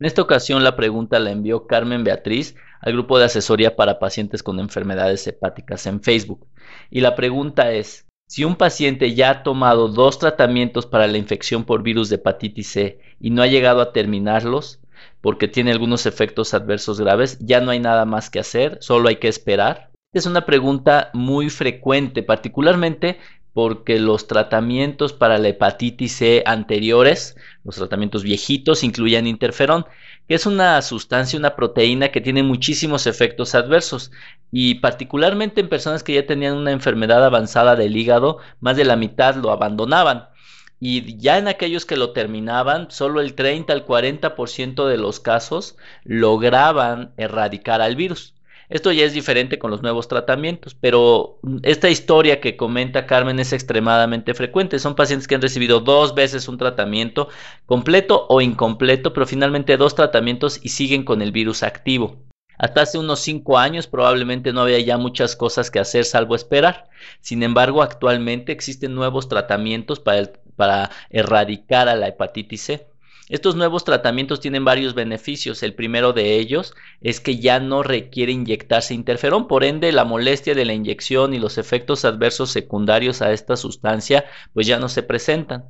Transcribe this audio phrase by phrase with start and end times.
[0.00, 4.42] En esta ocasión la pregunta la envió Carmen Beatriz al grupo de asesoría para pacientes
[4.42, 6.46] con enfermedades hepáticas en Facebook.
[6.90, 11.64] Y la pregunta es, si un paciente ya ha tomado dos tratamientos para la infección
[11.64, 14.80] por virus de hepatitis C y no ha llegado a terminarlos
[15.20, 19.16] porque tiene algunos efectos adversos graves, ya no hay nada más que hacer, solo hay
[19.16, 19.90] que esperar.
[20.14, 23.18] Es una pregunta muy frecuente, particularmente
[23.52, 29.86] porque los tratamientos para la hepatitis C anteriores, los tratamientos viejitos, incluían interferón,
[30.28, 34.12] que es una sustancia, una proteína que tiene muchísimos efectos adversos
[34.52, 38.96] y particularmente en personas que ya tenían una enfermedad avanzada del hígado, más de la
[38.96, 40.28] mitad lo abandonaban.
[40.78, 45.76] Y ya en aquellos que lo terminaban, solo el 30 al 40% de los casos
[46.04, 48.34] lograban erradicar al virus.
[48.70, 53.52] Esto ya es diferente con los nuevos tratamientos, pero esta historia que comenta Carmen es
[53.52, 54.78] extremadamente frecuente.
[54.78, 57.28] Son pacientes que han recibido dos veces un tratamiento
[57.66, 62.16] completo o incompleto, pero finalmente dos tratamientos y siguen con el virus activo.
[62.58, 66.90] Hasta hace unos cinco años probablemente no había ya muchas cosas que hacer salvo esperar.
[67.20, 72.89] Sin embargo, actualmente existen nuevos tratamientos para, para erradicar a la hepatitis C.
[73.30, 75.62] Estos nuevos tratamientos tienen varios beneficios.
[75.62, 80.56] El primero de ellos es que ya no requiere inyectarse interferón, por ende la molestia
[80.56, 85.04] de la inyección y los efectos adversos secundarios a esta sustancia pues ya no se
[85.04, 85.68] presentan.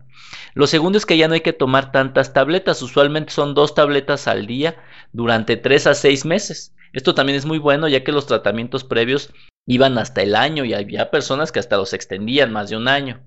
[0.55, 4.27] Lo segundo es que ya no hay que tomar tantas tabletas, usualmente son dos tabletas
[4.27, 6.75] al día durante tres a seis meses.
[6.95, 9.35] Esto también es muy bueno ya que los tratamientos previos
[9.67, 13.21] iban hasta el año y había personas que hasta los extendían más de un año.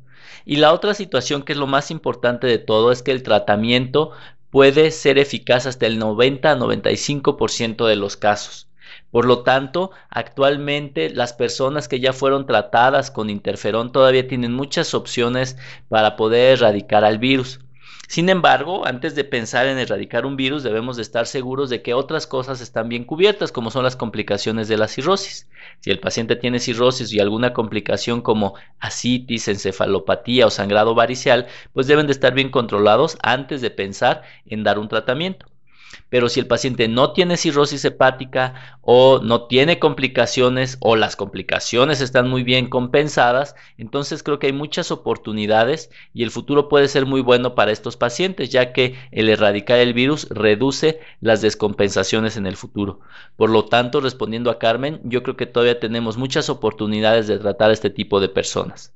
[0.45, 4.11] Y la otra situación que es lo más importante de todo es que el tratamiento
[4.49, 8.67] puede ser eficaz hasta el 90 a 95% de los casos.
[9.12, 14.94] Por lo tanto, actualmente las personas que ya fueron tratadas con interferón todavía tienen muchas
[14.94, 15.57] opciones
[15.89, 17.59] para poder erradicar al virus.
[18.08, 21.94] Sin embargo, antes de pensar en erradicar un virus, debemos de estar seguros de que
[21.94, 25.50] otras cosas están bien cubiertas, como son las complicaciones de la cirrosis.
[25.80, 31.88] Si el paciente tiene cirrosis y alguna complicación como asitis, encefalopatía o sangrado varicial, pues
[31.88, 35.53] deben de estar bien controlados antes de pensar en dar un tratamiento.
[36.13, 42.01] Pero si el paciente no tiene cirrosis hepática o no tiene complicaciones o las complicaciones
[42.01, 47.07] están muy bien compensadas, entonces creo que hay muchas oportunidades y el futuro puede ser
[47.07, 52.45] muy bueno para estos pacientes, ya que el erradicar el virus reduce las descompensaciones en
[52.45, 53.00] el futuro.
[53.35, 57.72] Por lo tanto, respondiendo a Carmen, yo creo que todavía tenemos muchas oportunidades de tratar
[57.72, 58.94] a este tipo de personas.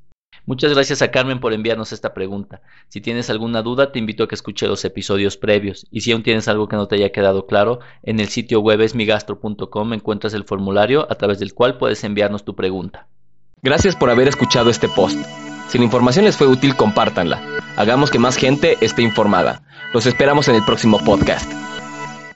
[0.47, 2.61] Muchas gracias a Carmen por enviarnos esta pregunta.
[2.87, 5.85] Si tienes alguna duda, te invito a que escuche los episodios previos.
[5.91, 8.79] Y si aún tienes algo que no te haya quedado claro, en el sitio web
[8.79, 13.07] esmigastro.com encuentras el formulario a través del cual puedes enviarnos tu pregunta.
[13.61, 15.19] Gracias por haber escuchado este post.
[15.67, 17.43] Si la información les fue útil, compártanla.
[17.75, 19.63] Hagamos que más gente esté informada.
[19.93, 21.66] Los esperamos en el próximo podcast.